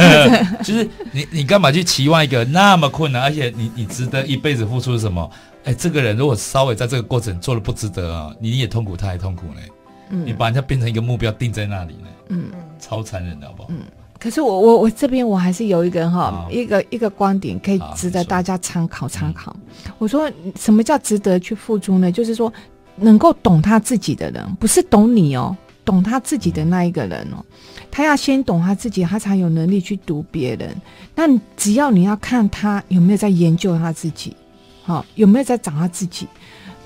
[0.63, 5.29] 就是你你干嘛去期望一个那么困难，而且你你值得一辈子付出什么？
[5.65, 9.61] 哎，这个人如果稍微在这个过程做的不值得啊，你也痛苦，他也痛苦呢。
[10.09, 12.45] 嗯，你把人家变成一个目标定在那里呢，嗯，
[12.79, 13.69] 超残忍的好不好？
[13.71, 13.79] 嗯。
[14.19, 19.55] 可是我我我这边我还是有一个哈一个一个观点可以值得大家参考参考。
[19.97, 22.11] 我说什么叫值得去付出呢？
[22.11, 22.51] 就是说
[22.95, 27.43] 能够懂他自己的人，不是懂你哦，懂他自己的那一个人哦。
[27.91, 30.75] 他要先懂他自己，他才有能力去读别人。
[31.15, 34.35] 那只要你要看他有没有在研究他自己，
[34.83, 36.27] 好有没有在找他自己，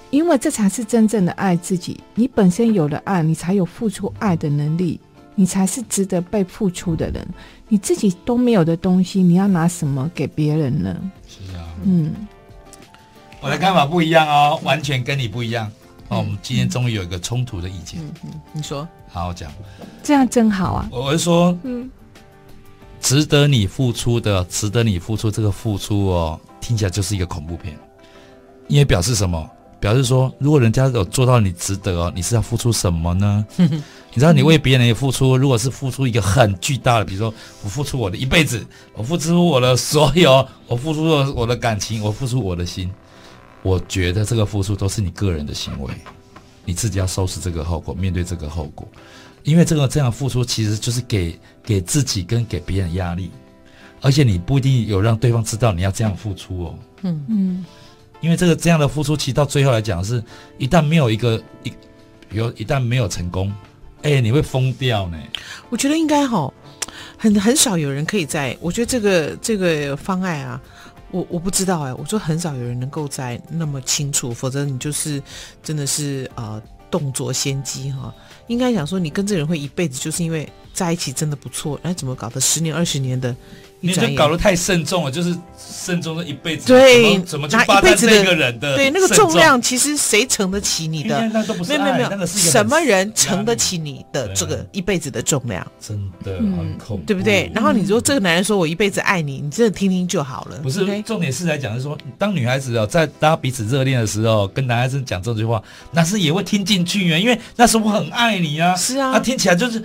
[0.09, 1.99] 因为这才是真正的爱自己。
[2.15, 4.99] 你本身有了爱，你才有付出爱的能力。
[5.35, 7.27] 你才是值得被付出的人，
[7.67, 10.95] 你自己都没有的东西，你要拿什么给别人呢？
[11.27, 12.13] 是啊，嗯，
[13.39, 15.71] 我的看法不一样哦，完全跟你不一样。
[16.09, 18.01] 哦，我们今天终于有一个冲突的意见。
[18.01, 19.49] 嗯嗯，你说，好好讲，
[20.03, 20.89] 这样真好啊。
[20.91, 21.89] 我是说，嗯，
[22.99, 27.79] 值得你付出的，值得你付出这个付出哦，听起来就是一个恐怖片，
[28.67, 29.49] 因为表示什么？
[29.81, 33.45] 表示说，如果人家有做到你值得哦，你是要付出什么呢？
[33.57, 38.63] 你知道，你为别人也付出，如果是付出一个很巨大的，比如说我付出我的一辈子，
[38.93, 42.91] 我付出我的所有， 我付出了我的感情，我付出我的心，
[43.63, 45.91] 我觉得这个付出都是你个人的行为，
[46.63, 48.87] 你自己要收拾这个后果，面对这个后果，
[49.43, 53.31] 因为这个这样付出其实就是给给自己跟给别人压力，
[53.99, 56.75] 而且你不一定有让对方知道你要这样付出哦。
[57.01, 57.65] 嗯嗯。
[58.21, 60.23] 因为这个这样的付出，其实到最后来讲，是
[60.57, 61.69] 一旦没有一个一，
[62.29, 63.51] 比如一旦没有成功，
[64.03, 65.17] 哎，你会疯掉呢。
[65.69, 66.53] 我觉得应该哈，
[67.17, 70.61] 很很少有人可以在，我觉得这个这个方案啊，
[71.09, 75.21] 我我不知道哎，我说很少有人能够在那么清楚，否则你就是
[75.63, 78.13] 真的是呃动作先机哈。
[78.47, 83.35] 应该讲说，你跟这人会一辈子，就是因为在一起真的不错，哎，怎么搞得十年二十年的？
[83.81, 88.75] 你就搞得太慎重了，就是慎重了一辈子，对，怎么去霸占那个人的？
[88.75, 91.19] 对，那个重量其实谁承得起你的？
[91.67, 95.65] 没有没有没有，什么人承得起你的这个一辈子的重量？
[95.79, 97.51] 真的很恐怖，对不对？
[97.55, 100.57] 然后你说这个男人说我一辈子爱你，你真的听听就好了。
[100.59, 105.59] 不是，重点是来讲是说，当女孩子哦，在大家彼此热恋的时候，跟男孩子讲这句话，
[105.91, 108.75] 男生也会听进去啊，因为那时候我很爱你啊。
[108.75, 109.83] 是啊，他听起来就是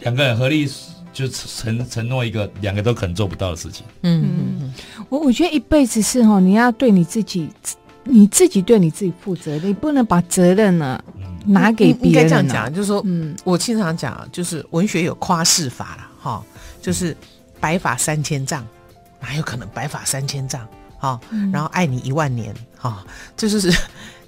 [0.00, 0.70] 两个人合力。
[1.14, 3.86] 就承承诺一个两个都可能做不到的事情。
[4.02, 4.74] 嗯嗯嗯，
[5.08, 7.48] 我我觉得一辈子是哈，你要对你自己，
[8.02, 11.04] 你自己对你自己负责，你不能把责任呢、啊、
[11.46, 12.06] 拿给别人、啊。
[12.06, 16.44] 应该这样讲，就是说，嗯，我经常讲，就是文学有夸饰法了哈，
[16.82, 17.16] 就是
[17.60, 18.66] 白发三千丈，
[19.20, 20.66] 哪有可能白发三千丈？
[20.98, 21.20] 哈，
[21.52, 23.04] 然后爱你一万年，哈，
[23.36, 23.72] 这就是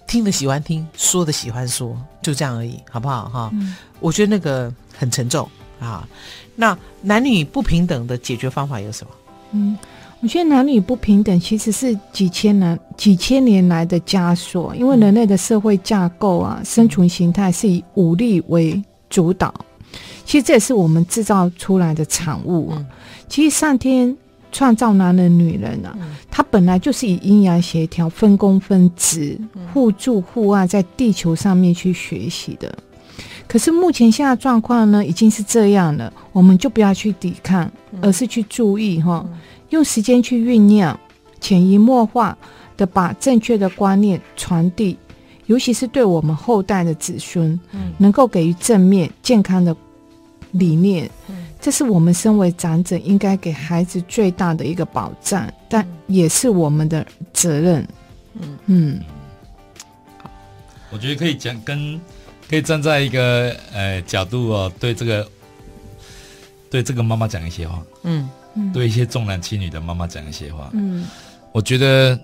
[0.06, 3.28] 听的喜欢听，说的喜欢说，就这样而已，好不好？
[3.28, 3.52] 哈，
[3.98, 5.48] 我觉得那个很沉重
[5.80, 6.06] 啊。
[6.54, 9.10] 那男女不平等的解决方法有什么？
[9.52, 9.76] 嗯，
[10.20, 19.54] 我觉得男女不平等其实是几千年、几千年来的枷锁，因为人类的社会架构啊、生存形态是以武力为主导。
[20.24, 22.72] 其实这也是我们制造出来的产物。
[22.72, 22.84] 嗯、
[23.28, 24.14] 其实上天
[24.50, 29.38] 创造男人、女人啊，嗯、他本来就是以阴阳协调、分工分职、
[29.72, 32.76] 互助互爱，在地球上面去学习的。
[33.48, 37.70] 可是目前现在状况呢，已经是这样了，我们就不要去抵抗，
[38.02, 39.24] 而是去注意哈，
[39.70, 40.98] 用时间去酝酿，
[41.40, 42.36] 潜移默化
[42.76, 44.98] 的把正确的观念传递，
[45.46, 47.58] 尤其是对我们后代的子孙，
[47.98, 49.74] 能够给予正面健康的
[50.50, 51.08] 理念，
[51.60, 57.86] 这是我们身为长者应该给孩子最大的一个保障，但也是我们的责任。
[58.34, 58.58] 嗯。
[58.66, 59.00] 嗯，
[60.90, 62.00] 我觉得可以讲跟。
[62.48, 65.28] 可以站在一个呃角度哦，对这个
[66.70, 68.72] 对这个妈妈讲一些话，嗯，嗯。
[68.72, 71.04] 对一些重男轻女的妈妈讲一些话，嗯，
[71.52, 72.18] 我觉得，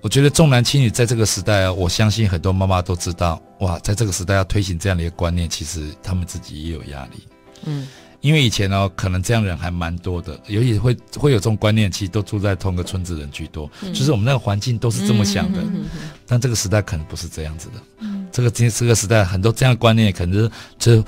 [0.00, 7.26] 我觉得重男轻女在这个时代啊，我相信很多妈妈都知道，哇，在这个时代要推行这样的一个观念，其实他们自己也有压力，
[7.64, 7.86] 嗯。
[8.20, 15.60] 因为以前呢、哦，可能这样的人还蛮多的，尤其会会有这种观念，其实都住在同个村子人居多，嗯、就是我们那个环境都是这么想的。
[15.60, 18.06] 嗯嗯嗯嗯、但这个时代可能不是这样子的。
[18.34, 21.02] 嗯、这个这这个时代很多这样的观念，可能就是就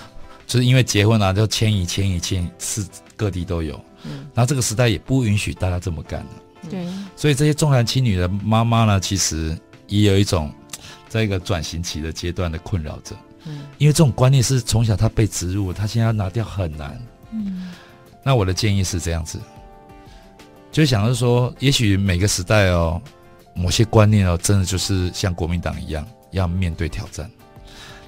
[0.46, 2.86] 就是因为结婚啊，就迁移迁移迁移，是
[3.16, 3.74] 各地都有。
[4.04, 4.26] 嗯。
[4.32, 6.70] 然后这个时代也不允许大家这么干的。
[6.70, 6.86] 对。
[7.16, 9.58] 所以这些重男轻女的妈妈呢，其实
[9.88, 10.52] 也有一种
[11.08, 13.16] 在一个转型期的阶段的困扰着。
[13.44, 17.00] 嗯，因为这种观念是从小他被植入，他现在要拿掉很难。
[17.32, 17.72] 嗯，
[18.24, 19.38] 那我的建议是这样子，
[20.72, 23.00] 就想着说，也许每个时代哦，
[23.54, 26.04] 某些观念哦，真的就是像国民党一样，
[26.36, 27.30] 要面对挑战。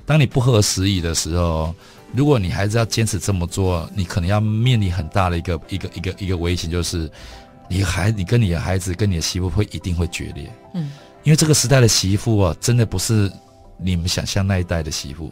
[0.07, 1.75] 当你不合时宜的时候，
[2.14, 7.11] 如果你还是要坚持这么做，你可能要面临很大的一个一个一个一个危险，就是
[7.69, 10.51] 你孩你跟你的孩子跟你的媳妇会一定会决裂。
[10.75, 10.93] 嗯，
[11.25, 13.31] 因为这个时代的媳妇啊，真的不是。
[13.81, 15.31] 你们想象那一代的媳妇，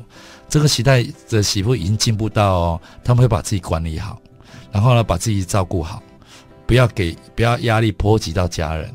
[0.49, 4.21] 这个时代的媳妇已经进步到哦，他们会把自己管理好，
[4.71, 6.01] 然后呢，把自己照顾好，
[6.65, 8.89] 不要给不要压力波及到家人。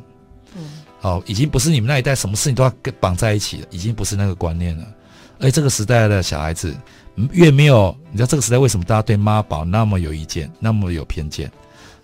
[1.03, 4.85] 嗯，哦，已经不是你们那一代什么事情都要跟绑在一起了，已经不是那个观念了。
[5.39, 6.75] 而这个时代的小孩子
[7.31, 11.51] 越没有，你知道这个时代为什么大家对妈宝那么有意见，那么有偏见，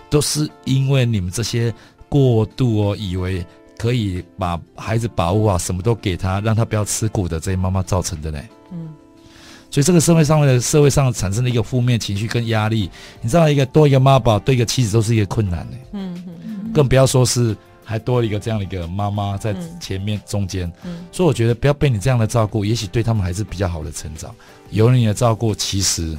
[0.10, 1.74] 都是因为你们这些
[2.10, 3.46] 过度哦，以为。
[3.80, 8.42] 可以把孩子保护啊，什么都给他，让他不要吃苦的这些妈妈造成的呢？
[8.72, 8.90] 嗯，
[9.70, 12.90] 所以这个社会上面的社会上产生的一个负面情绪跟压力，
[13.22, 15.78] 你知道，一个多一个妈宝对一个妻子都是一个困难的。
[15.92, 17.56] 嗯嗯，更不要说是
[17.88, 20.70] 还多了一个这样的一个妈妈在前面中间。
[20.84, 24.36] 嗯，所以我觉得不要被你这样的照顾，也许对他们还是比较好的成长。
[24.72, 26.18] 有了你的照顾，其实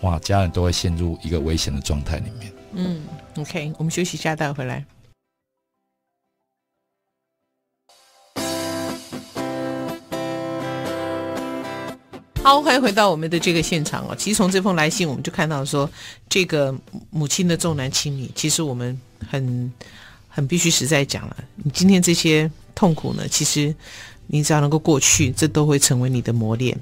[0.00, 2.50] 哇，家人都会陷入一个危险的状态里面。
[2.72, 3.02] 嗯
[3.36, 4.82] ，OK，我们休息一下，待会回来。
[12.42, 14.16] 好，欢迎回到我们的这个现场哦。
[14.16, 15.88] 其实从这封来信，我们就看到说，
[16.28, 16.74] 这个
[17.10, 18.98] 母亲的重男轻女，其实我们
[19.30, 19.72] 很
[20.34, 21.36] 很必须实在讲了。
[21.56, 23.74] 你今天这些痛苦呢，其实
[24.26, 26.76] 你只要能够过去，这都会成为你的磨练，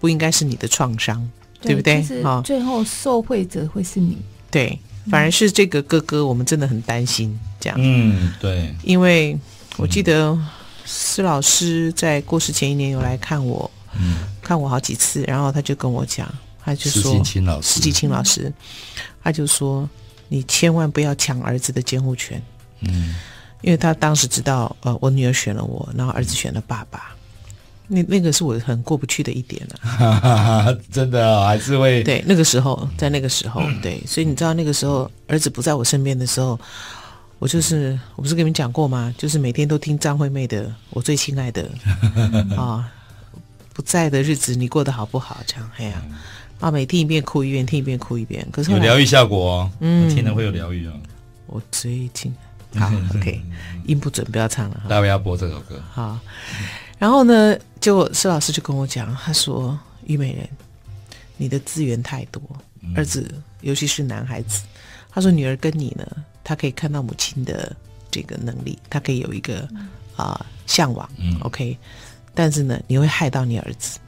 [0.00, 1.26] 不应该是你的创伤，
[1.60, 2.22] 对，对不对？
[2.22, 4.18] 啊，最后受惠者会是你。
[4.50, 7.78] 对，反而是这个哥哥，我们真的很担心这样。
[7.80, 9.38] 嗯，对，因为
[9.76, 10.36] 我记得
[10.84, 13.70] 施老师在过世前一年有来看我。
[13.98, 16.30] 嗯，看我好几次，然后他就跟我讲，
[16.62, 18.52] 他就说，施季青老师，施季青老师，
[19.24, 19.88] 他就说，
[20.28, 22.42] 你千万不要抢儿子的监护权，
[22.80, 23.14] 嗯，
[23.62, 27.14] 因为他当时知道，呃，我女儿选了我，然后儿子选了爸爸，
[27.88, 36.58] 那那个是我很过不去的一点了，哈哈哈，真的、哦、还是会，对，那个时候，在那个时候，对，所以你知道那个时候儿子不在我身边的时候，
[37.38, 39.14] 我就是，我不是跟你们讲过吗？
[39.18, 41.68] 就是每天都听张惠妹的《我最亲爱的》
[42.60, 42.92] 啊。
[43.72, 45.36] 不在的日子，你过得好不好？
[45.46, 46.02] 这样，哎呀，
[46.60, 48.48] 啊，每听一遍哭一遍，听一遍哭一遍。
[48.50, 50.94] 可是有疗愈效果哦，嗯，听了会有疗愈哦。
[51.46, 52.34] 我最近
[52.78, 53.40] 好， OK，
[53.86, 54.82] 音不准，不要唱了。
[54.88, 55.82] 待会要播这首歌。
[55.92, 56.18] 好，
[56.98, 60.48] 然后呢，就施老师就跟我讲，他说：“虞美人，
[61.36, 62.40] 你的资源太多，
[62.94, 64.62] 儿子尤其是男孩子，
[65.10, 66.06] 他说女儿跟你呢，
[66.44, 67.74] 他可以看到母亲的
[68.10, 69.68] 这个能力，他可以有一个
[70.16, 71.08] 啊向往。
[71.40, 71.76] OK。”
[72.38, 73.98] 但是呢，你会害到你儿子，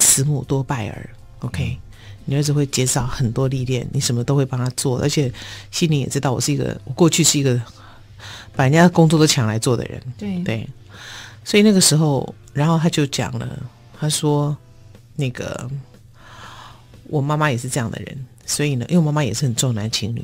[0.00, 1.08] 慈母多败儿。
[1.38, 1.78] OK，
[2.24, 5.32] 你儿子会减少很多历练，你什么都会帮他做，而且
[5.70, 7.62] 心里也知道我是一个，我过去是一个
[8.60, 10.02] 把人家工作都抢来做的人。
[10.18, 10.68] 对对，
[11.42, 13.48] 所以那个时候，然后他就讲了，
[13.98, 14.54] 他说
[15.16, 15.66] ：“那个
[17.04, 20.22] 我妈妈也是这样的人，所以呢，因为我妈妈也是很重男轻女，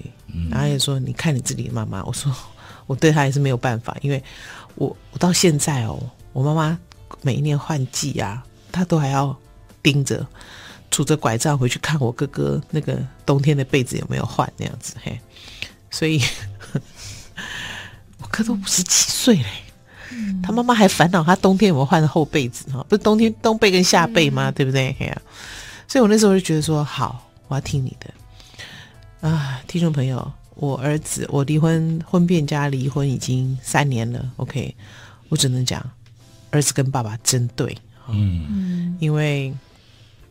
[0.51, 2.31] 然后也说你看你自己的妈妈。”我说
[2.87, 4.23] ：“我对她也是没有办法，因为
[4.75, 5.99] 我我到现在哦，
[6.35, 6.79] 我妈妈。”
[7.23, 9.35] 每一年换季啊，她都还要
[9.81, 10.27] 盯着，
[10.91, 15.19] 拄着拐杖回去看我哥哥那个冬天的被子有没有换那样子嘿，
[15.89, 16.21] 所以
[18.37, 19.47] 我哥都五十几岁嘞，
[20.13, 24.51] 嗯、他妈妈还烦恼他冬天有没有换厚被子哈，不是冬天冬被跟夏被吗？
[24.51, 24.95] 嗯、对不对？
[24.99, 25.23] 嘿啊，
[25.89, 29.27] 所以我那时候就觉得说好，我要听你的。
[29.27, 34.77] 啊，听众朋友，我儿子我离婚婚变加离婚已经三年了，OK，
[35.31, 35.83] 我只能讲。
[36.51, 37.77] 儿子跟爸爸真对，
[38.09, 39.53] 嗯，因为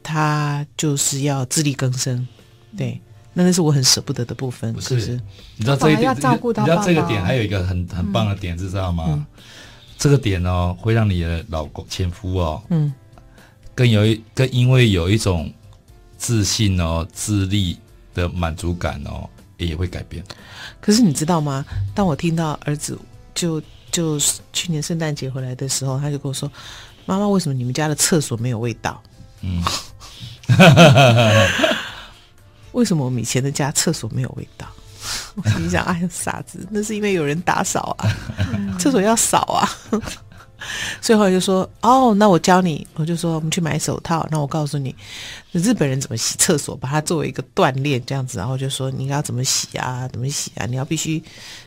[0.01, 2.25] 他就是要自力更生，
[2.77, 2.99] 对，
[3.35, 4.73] 那那是我很舍不得的部分。
[4.73, 5.11] 不是，是
[5.57, 9.03] 你知道这一点，要照顾到你知道这个点还有一个很很棒的点，知道吗？
[9.09, 9.23] 嗯、
[9.99, 12.91] 这个点哦，会让你的老公前夫哦，嗯，
[13.75, 15.53] 更有一更因为有一种
[16.17, 17.77] 自信哦、自立
[18.15, 20.23] 的满足感哦，也会改变。
[20.81, 21.63] 可是你知道吗？
[21.93, 22.97] 当我听到儿子
[23.35, 23.61] 就。
[23.91, 26.51] 就是去年圣诞节回来的时候，他就跟我说
[27.07, 29.01] ：“妈妈，为什么你们家的厕所没有味道？”
[29.39, 29.63] 嗯，
[32.75, 34.67] 为什么我们以前的家厕所没有味道？
[35.35, 38.09] 我心想：“哎呀，傻子，那是因为有人打扫啊，
[38.79, 39.69] 厕所要扫啊。”
[40.99, 44.95] 所以后来就说：“哦，那我教你。”我就说：“我们去买手套。”那我告诉你，
[45.51, 48.39] 日本人怎么洗厕所，把它作为一个锻炼这样子。
[48.39, 50.07] 然后就说：“你要怎么洗啊？
[50.11, 50.65] 怎么洗啊？
[50.65, 51.21] 你要必须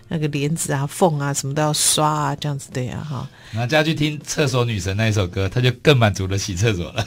[0.09, 7.05] 那个帘子啊、缝啊什么都要刷啊，这样子对呀，哈。”然后就要去听《厕所女神》那一首歌，他就更满足了洗厕所了。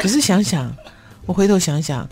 [0.00, 0.74] 可是想想，
[1.28, 2.08] 我回头想想，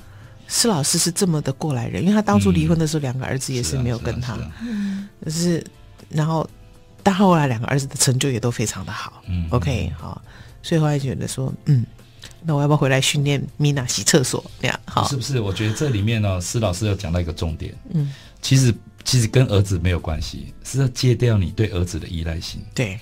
[0.46, 5.64] 施老师是这么的过来人，因为他当初离婚的时候，两个儿子也是没有跟他，嗯，可是
[6.08, 6.48] 然后。
[7.02, 10.20] 但后来两个儿子的成就也都非常的好，嗯，OK，好，
[10.60, 11.86] 所以后来觉得说，嗯，
[12.42, 14.44] 那我要不要回来训练米娜洗厕所？
[14.60, 15.38] 这样好，是不是？
[15.38, 18.74] 我觉得这里面呢，施老师要讲到一个重点，嗯，其实
[19.04, 22.60] 其实跟儿子没有关系，是要戒掉你对儿子的依赖性。
[22.74, 22.98] 对，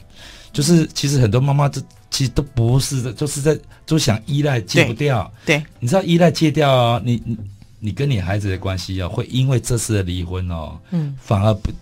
[0.53, 1.83] 就是其实很多妈妈这
[2.15, 5.29] 其实都不是的，就是在就想依赖戒不掉。
[5.45, 7.37] 对，对你知道依赖戒掉哦，你你
[7.81, 11.73] 你跟你孩子的关系哦，会因为这次的离婚哦，嗯，反而不。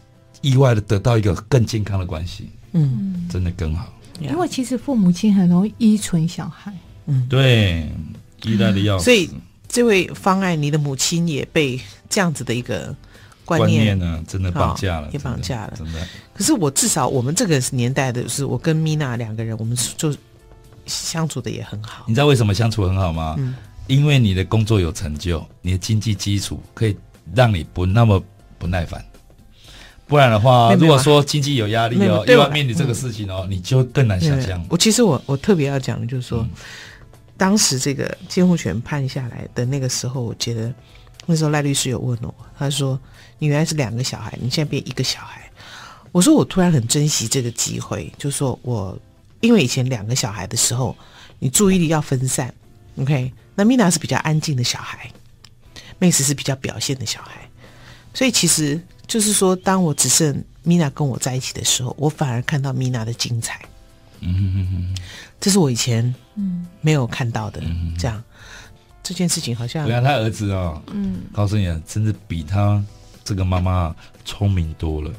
[0.41, 3.97] 意外的得到一个更健康的关系，嗯，真的更好。
[4.19, 7.89] 因为其实父母亲很容易依存小孩，嗯，对，
[8.43, 9.05] 依赖的要死。
[9.05, 9.31] 所以
[9.69, 12.93] 这位方爱，你的母亲也被这样子的一个
[13.45, 16.07] 观念，呢，真的绑架了，也绑架了，真的。
[16.35, 20.15] 可是我至少我们这个年代的是，我跟米娜两个人，我们就
[20.87, 22.05] 相处的也很好。
[22.07, 23.35] 你知道为什么相处很好吗？
[23.39, 23.55] 嗯，
[23.87, 26.97] 因为你的工作有成就，你的经济基础可以
[27.35, 28.23] 让你不那么
[28.59, 29.05] 不耐烦。
[30.07, 34.63] 不然的话，如果说经济有压力哦，又要面临这个事情哦，你就更难想象。
[34.69, 36.47] 我其实我我特别要讲的就是说，
[37.39, 40.71] 当时这个监护权判下来的那个时候，我觉得
[41.27, 42.99] 那时候赖律师有问我，他说
[43.39, 45.41] ：“你原来是两个小孩，你现在变一个小孩。”
[46.13, 48.99] 我说：“我突然很珍惜这个机会，就是说我
[49.41, 50.97] 因为以前两个小孩的时候，
[51.39, 52.53] 你注意力要分散
[52.99, 53.33] ，OK？
[53.55, 55.11] 那 Mina 是比较安静的小孩
[56.01, 57.49] ，Max 是比较表现的小孩，
[58.13, 63.61] 所以其实就是说，当我只剩 Mina 跟我在一起的时候，我反而看到 Mina 的精彩。
[64.21, 65.03] 嗯哼哼哼，
[65.41, 67.61] 这是我以前嗯没有看到的。
[67.63, 68.23] 嗯、这样
[69.03, 72.83] 这件事情好像，对啊，他儿子哦，嗯，告诉你啊，真的比他
[73.25, 73.95] 这个妈妈
[74.25, 75.11] 聪明多了，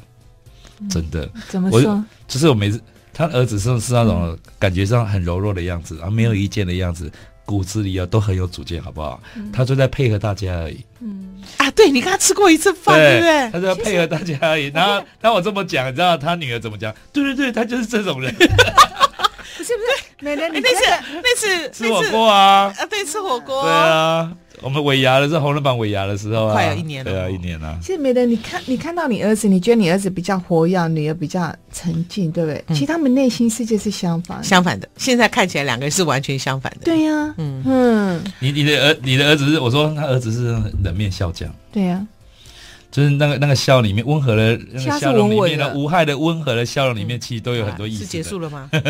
[0.90, 1.24] 真的。
[1.34, 2.04] 嗯、怎么说？
[2.26, 2.80] 就是我每次
[3.12, 7.10] 他儿子是是那种感觉上很柔弱的样子，然后没有意见的样子，
[7.44, 9.22] 骨子里啊都很有主见，好不好？
[9.36, 10.84] 嗯、他就在配合大家而已。
[11.00, 13.50] 嗯啊，对，你跟他吃过一次饭，对，对不对？
[13.52, 14.66] 他就在配合大家而已。
[14.68, 16.94] 然后，然后我这么讲，你知道他女儿怎么讲？
[17.12, 18.32] 对对对，他就是这种人。
[18.32, 20.03] 是 不是？
[20.24, 20.82] 美人，你那次
[21.22, 22.72] 那次吃火锅啊？
[22.78, 23.62] 啊，对，吃火锅。
[23.62, 27.10] 对啊，我们尾牙的时候，红人榜尾牙的时候啊，快有一年了。
[27.10, 27.78] 对啊，一年了。
[27.82, 32.64] 其实美人，你看，你看到你儿子，你觉得你儿子比较活跃，女儿比较沉静，对不对？
[32.68, 34.88] 其实他们内心世界是相反，相反的。
[34.96, 36.84] 现在看起来两个人是完全相反的。
[36.84, 38.24] 对呀，嗯嗯。
[38.38, 41.54] 你你的儿，你的儿子是，我说他儿子是冷面笑匠。
[41.70, 42.06] 对呀，
[42.90, 48.04] 就是那个那个笑里面温和的笑容里面的无害的温和的笑容里面，其实都有很多意思。
[48.04, 48.70] 是结束了吗？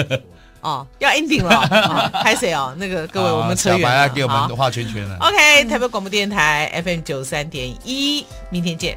[0.64, 1.68] 哦，要 ending 了，
[2.24, 2.74] 拍谁哦？
[2.78, 5.16] 那个各位，我们车员小白要给我们画圈圈了。
[5.20, 8.96] OK，台北广播电台 FM 九三点一，明天见。